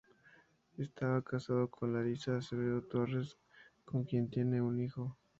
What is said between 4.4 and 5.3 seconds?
un hijo.